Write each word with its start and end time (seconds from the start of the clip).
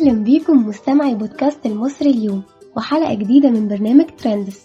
أهلا 0.00 0.24
بيكم 0.24 0.66
مستمعي 0.68 1.14
بودكاست 1.14 1.66
المصري 1.66 2.10
اليوم 2.10 2.42
وحلقة 2.76 3.14
جديدة 3.14 3.50
من 3.50 3.68
برنامج 3.68 4.04
ترندس 4.22 4.60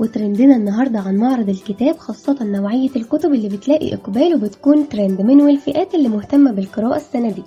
وترندنا 0.00 0.56
النهاردة 0.56 0.98
عن 0.98 1.16
معرض 1.16 1.48
الكتاب 1.48 1.96
خاصة 1.98 2.36
نوعية 2.42 2.90
الكتب 2.96 3.34
اللي 3.34 3.48
بتلاقي 3.48 3.94
إقبال 3.94 4.34
وبتكون 4.34 4.88
ترند 4.88 5.20
من 5.20 5.40
والفئات 5.40 5.94
اللي 5.94 6.08
مهتمة 6.08 6.52
بالقراءة 6.52 6.96
السنة 6.96 7.30
دي 7.30 7.42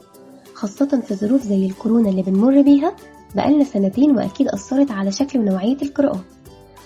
خاصة 0.53 1.01
في 1.01 1.15
ظروف 1.15 1.41
زي 1.41 1.65
الكورونا 1.65 2.09
اللي 2.09 2.21
بنمر 2.21 2.61
بيها 2.61 2.95
بقالنا 3.35 3.63
سنتين 3.63 4.15
وأكيد 4.15 4.47
أثرت 4.47 4.91
على 4.91 5.11
شكل 5.11 5.39
ونوعية 5.39 5.77
القراءة. 5.81 6.23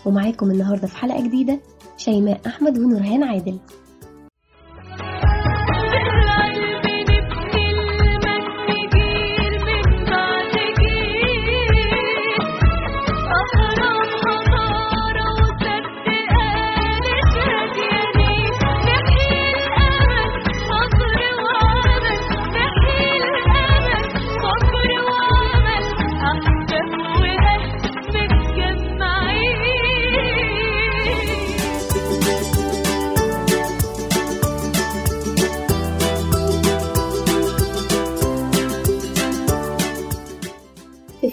ومعاكم 0.05 0.51
النهاردة 0.51 0.87
في 0.87 0.97
حلقة 0.97 1.21
جديدة 1.21 1.60
شيماء 1.97 2.42
أحمد 2.47 2.78
ونورهان 2.78 3.24
عادل. 3.24 3.57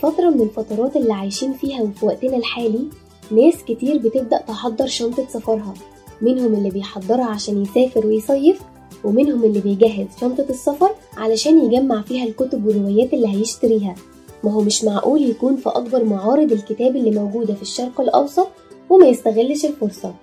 فترة 0.05 0.31
من 0.31 0.41
الفترات 0.41 0.97
اللي 0.97 1.13
عايشين 1.13 1.53
فيها 1.53 1.83
وفي 1.83 2.07
وقتنا 2.07 2.37
الحالي 2.37 2.89
ناس 3.31 3.55
كتير 3.69 3.99
بتبدأ 3.99 4.39
تحضر 4.39 4.87
شنطة 4.87 5.27
سفرها. 5.29 5.75
منهم 6.23 6.55
اللي 6.55 6.71
بيحضرها 6.71 7.25
عشان 7.25 7.63
يسافر 7.63 8.07
ويصيف 8.07 8.61
ومنهم 9.05 9.45
اللي 9.45 9.61
بيجهز 9.61 10.07
شنطة 10.21 10.47
السفر 10.51 10.91
علشان 11.17 11.65
يجمع 11.65 12.03
فيها 12.03 12.25
الكتب 12.25 12.67
والروايات 12.67 13.15
اللي 13.15 13.29
هيشتريها. 13.29 13.95
ما 14.45 14.53
هو 14.53 14.61
مش 14.61 14.85
معقول 14.85 15.23
يكون 15.23 15.57
في 15.57 15.69
أكبر 15.69 16.05
معارض 16.05 16.53
الكتاب 16.53 16.97
اللي 16.97 17.11
موجودة 17.11 17.55
في 17.55 17.63
الشرق 17.63 18.01
الأوسط 18.01 18.49
وما 18.91 19.07
يستغلش 19.07 19.65
الفرصة. 19.65 20.15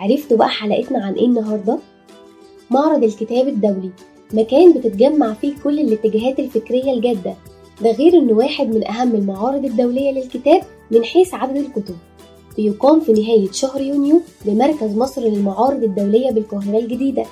عرفتوا 0.00 0.36
بقى 0.36 0.48
حلقتنا 0.48 1.04
عن 1.04 1.14
إيه 1.14 1.26
النهاردة؟ 1.26 1.78
معرض 2.70 3.04
الكتاب 3.04 3.48
الدولي 3.48 3.90
مكان 4.32 4.72
بتتجمع 4.72 5.34
فيه 5.34 5.54
كل 5.64 5.80
الاتجاهات 5.80 6.38
الفكرية 6.38 6.92
الجادة. 6.92 7.34
ده 7.80 7.90
غير 7.92 8.14
إنه 8.18 8.32
واحد 8.32 8.74
من 8.74 8.86
أهم 8.88 9.14
المعارض 9.14 9.64
الدولية 9.64 10.10
للكتاب 10.10 10.62
من 10.90 11.04
حيث 11.04 11.34
عدد 11.34 11.56
الكتب. 11.56 11.94
بيقام 12.56 13.00
في 13.00 13.12
نهاية 13.12 13.52
شهر 13.52 13.80
يونيو 13.80 14.20
بمركز 14.44 14.96
مصر 14.96 15.22
للمعارض 15.22 15.82
الدولية 15.82 16.30
بالقاهرة 16.30 16.78
الجديدة 16.78 17.24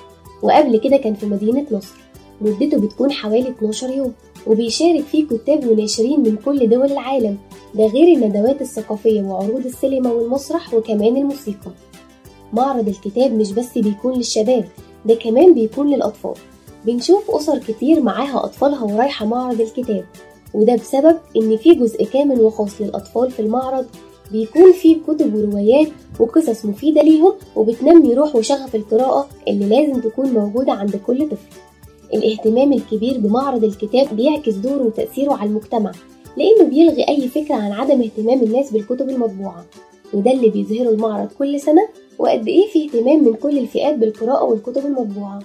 وقبل 0.43 0.77
كده 0.79 0.97
كان 0.97 1.13
في 1.13 1.25
مدينة 1.25 1.65
نصر. 1.71 1.95
مدته 2.41 2.77
بتكون 2.77 3.11
حوالي 3.11 3.49
12 3.49 3.89
يوم 3.89 4.13
وبيشارك 4.47 5.03
فيه 5.03 5.27
كتاب 5.27 5.67
وناشرين 5.67 6.19
من 6.19 6.35
كل 6.45 6.69
دول 6.69 6.91
العالم. 6.91 7.37
ده 7.75 7.85
غير 7.85 8.17
الندوات 8.17 8.61
الثقافية 8.61 9.21
وعروض 9.21 9.65
السينما 9.65 10.11
والمسرح 10.11 10.73
وكمان 10.73 11.17
الموسيقى. 11.17 11.71
معرض 12.53 12.87
الكتاب 12.87 13.33
مش 13.33 13.51
بس 13.51 13.77
بيكون 13.77 14.13
للشباب 14.13 14.65
ده 15.05 15.15
كمان 15.15 15.53
بيكون 15.53 15.93
للأطفال. 15.93 16.33
بنشوف 16.85 17.31
أسر 17.31 17.57
كتير 17.57 18.01
معاها 18.01 18.45
أطفالها 18.45 18.83
ورايحة 18.83 19.25
معرض 19.25 19.61
الكتاب. 19.61 20.05
وده 20.53 20.75
بسبب 20.75 21.17
إن 21.37 21.57
في 21.57 21.73
جزء 21.73 22.03
كامل 22.05 22.41
وخاص 22.41 22.81
للأطفال 22.81 23.31
في 23.31 23.39
المعرض 23.39 23.85
بيكون 24.31 24.71
فيه 24.71 24.97
كتب 25.07 25.35
وروايات 25.35 25.87
وقصص 26.19 26.65
مفيدة 26.65 27.01
ليهم 27.01 27.33
وبتنمي 27.55 28.13
روح 28.13 28.35
وشغف 28.35 28.75
القراءة 28.75 29.27
اللي 29.47 29.65
لازم 29.65 30.01
تكون 30.01 30.33
موجودة 30.33 30.71
عند 30.71 30.95
كل 31.07 31.29
طفل. 31.29 31.57
الاهتمام 32.13 32.73
الكبير 32.73 33.17
بمعرض 33.17 33.63
الكتاب 33.63 34.15
بيعكس 34.15 34.53
دوره 34.53 34.83
وتأثيره 34.83 35.33
على 35.33 35.49
المجتمع 35.49 35.91
لأنه 36.37 36.69
بيلغي 36.69 37.07
أي 37.09 37.27
فكرة 37.27 37.55
عن 37.55 37.71
عدم 37.71 38.01
اهتمام 38.01 38.41
الناس 38.43 38.71
بالكتب 38.73 39.09
المطبوعة 39.09 39.65
وده 40.13 40.31
اللي 40.31 40.49
بيظهره 40.49 40.89
المعرض 40.89 41.27
كل 41.39 41.59
سنة 41.59 41.87
وقد 42.19 42.47
إيه 42.47 42.67
في 42.67 42.85
اهتمام 42.85 43.23
من 43.23 43.33
كل 43.33 43.57
الفئات 43.57 43.95
بالقراءة 43.95 44.43
والكتب 44.43 44.85
المطبوعة. 44.85 45.39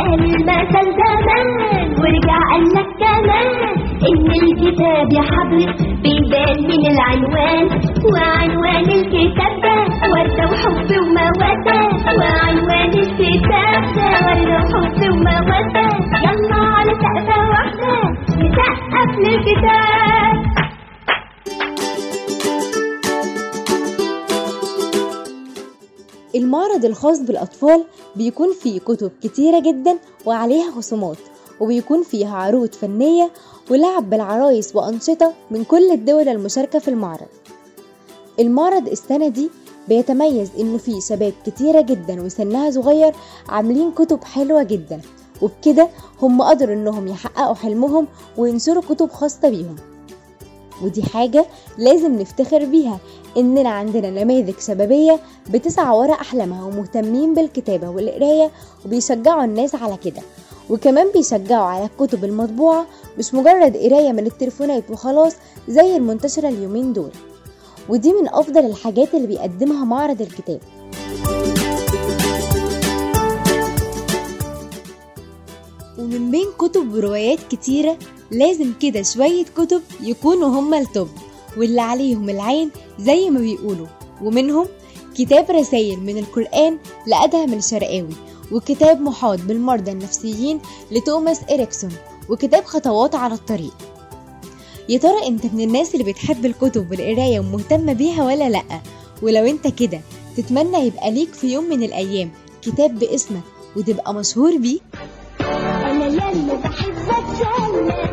المثل 0.00 0.86
زمان 1.00 1.86
ورجع 2.00 2.38
قال 2.50 2.62
لك 2.76 2.88
كمان. 3.00 3.72
إن 4.08 4.26
الكتاب 4.42 5.12
يا 5.12 5.22
حضرة 5.32 5.74
بيبان 6.02 6.56
من 6.70 6.82
العنوان 6.92 7.64
وعنوان 8.12 8.86
الكتاب 8.98 9.52
ده 9.62 9.74
وردة 10.12 10.44
وحب 10.50 10.90
ومودة 10.98 11.80
وعنوان 12.18 12.92
الكتاب 13.04 13.82
ده 13.96 14.08
وردة 14.26 14.58
وحب 14.58 15.02
ومودة 15.02 15.88
المعرض 26.34 26.84
الخاص 26.84 27.20
بالأطفال 27.20 27.84
بيكون 28.16 28.52
فيه 28.52 28.80
كتب 28.80 29.10
كتيرة 29.22 29.58
جدا 29.60 29.98
وعليها 30.26 30.70
خصومات 30.70 31.16
وبيكون 31.60 32.02
فيها 32.02 32.36
عروض 32.36 32.72
فنية 32.72 33.30
ولعب 33.70 34.10
بالعرايس 34.10 34.76
وأنشطة 34.76 35.32
من 35.50 35.64
كل 35.64 35.90
الدول 35.90 36.28
المشاركة 36.28 36.78
في 36.78 36.88
المعرض. 36.88 37.26
المعرض 38.40 38.88
السنة 38.88 39.28
دي 39.28 39.50
بيتميز 39.88 40.50
إنه 40.60 40.78
فيه 40.78 41.00
شباب 41.00 41.32
كتيرة 41.46 41.80
جدا 41.80 42.22
وسنها 42.22 42.70
صغير 42.70 43.14
عاملين 43.48 43.92
كتب 43.92 44.24
حلوة 44.24 44.62
جدا 44.62 45.00
وبكده 45.42 45.88
هم 46.22 46.42
قدروا 46.42 46.74
إنهم 46.74 47.08
يحققوا 47.08 47.54
حلمهم 47.54 48.06
وينشروا 48.36 48.82
كتب 48.82 49.10
خاصة 49.10 49.48
بيهم. 49.48 49.76
ودي 50.82 51.02
حاجة 51.02 51.46
لازم 51.78 52.18
نفتخر 52.20 52.64
بيها 52.64 52.98
إننا 53.36 53.68
عندنا 53.68 54.10
نماذج 54.24 54.54
شبابية 54.58 55.20
بتسعى 55.50 55.96
ورا 55.96 56.12
أحلامها 56.12 56.64
ومهتمين 56.64 57.34
بالكتابة 57.34 57.88
والقراية 57.88 58.50
وبيشجعوا 58.86 59.44
الناس 59.44 59.74
على 59.74 59.96
كده. 60.04 60.22
وكمان 60.70 61.06
بيشجعوا 61.14 61.64
على 61.66 61.84
الكتب 61.84 62.24
المطبوعة 62.24 62.86
مش 63.18 63.34
مجرد 63.34 63.76
قراية 63.76 64.12
من 64.12 64.26
التليفونات 64.26 64.90
وخلاص 64.90 65.32
زي 65.68 65.96
المنتشرة 65.96 66.48
اليومين 66.48 66.92
دول. 66.92 67.10
ودي 67.88 68.12
من 68.12 68.28
أفضل 68.28 68.66
الحاجات 68.66 69.14
اللي 69.14 69.26
بيقدمها 69.26 69.84
معرض 69.84 70.20
الكتاب. 70.22 70.60
ومن 76.12 76.30
بين 76.30 76.46
كتب 76.58 76.94
وروايات 76.94 77.38
كتيرة 77.50 77.98
لازم 78.30 78.72
كده 78.80 79.02
شوية 79.02 79.44
كتب 79.44 79.82
يكونوا 80.00 80.48
هما 80.48 80.78
التوب 80.78 81.08
واللي 81.56 81.80
عليهم 81.80 82.30
العين 82.30 82.70
زي 82.98 83.30
ما 83.30 83.40
بيقولوا 83.40 83.86
ومنهم 84.22 84.66
كتاب 85.16 85.50
رسائل 85.50 86.00
من 86.00 86.18
القرآن 86.18 86.78
لأدهم 87.06 87.52
الشرقاوي 87.52 88.14
وكتاب 88.52 89.00
محاط 89.00 89.38
بالمرضى 89.40 89.90
النفسيين 89.90 90.60
لتوماس 90.90 91.40
إريكسون 91.50 91.92
وكتاب 92.28 92.64
خطوات 92.64 93.14
على 93.14 93.34
الطريق. 93.34 93.74
يا 94.88 94.98
ترى 94.98 95.26
أنت 95.28 95.46
من 95.54 95.60
الناس 95.60 95.94
اللي 95.94 96.12
بتحب 96.12 96.46
الكتب 96.46 96.90
والقراية 96.90 97.40
ومهتمة 97.40 97.92
بيها 97.92 98.24
ولا 98.24 98.48
لأ؟ 98.48 98.62
ولو 99.22 99.44
أنت 99.44 99.66
كده 99.68 100.00
تتمنى 100.36 100.86
يبقى 100.86 101.10
ليك 101.10 101.32
في 101.34 101.52
يوم 101.52 101.64
من 101.64 101.82
الأيام 101.82 102.30
كتاب 102.62 102.98
باسمك 102.98 103.42
وتبقى 103.76 104.14
مشهور 104.14 104.56
بيه؟ 104.56 104.78
I 106.64 106.68
have 106.70 107.40
a. 108.08 108.11